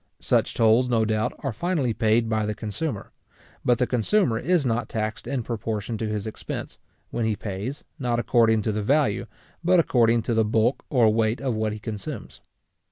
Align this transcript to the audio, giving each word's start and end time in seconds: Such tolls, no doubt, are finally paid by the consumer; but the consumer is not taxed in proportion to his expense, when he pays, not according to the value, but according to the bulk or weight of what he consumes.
Such 0.19 0.55
tolls, 0.55 0.89
no 0.89 1.05
doubt, 1.05 1.31
are 1.43 1.53
finally 1.53 1.93
paid 1.93 2.27
by 2.27 2.47
the 2.47 2.55
consumer; 2.55 3.11
but 3.63 3.77
the 3.77 3.85
consumer 3.85 4.39
is 4.39 4.65
not 4.65 4.89
taxed 4.89 5.27
in 5.27 5.43
proportion 5.43 5.95
to 5.99 6.07
his 6.07 6.25
expense, 6.25 6.79
when 7.11 7.23
he 7.25 7.35
pays, 7.35 7.83
not 7.99 8.19
according 8.19 8.63
to 8.63 8.71
the 8.71 8.81
value, 8.81 9.27
but 9.63 9.79
according 9.79 10.23
to 10.23 10.33
the 10.33 10.43
bulk 10.43 10.83
or 10.89 11.13
weight 11.13 11.39
of 11.39 11.53
what 11.53 11.71
he 11.71 11.77
consumes. 11.79 12.41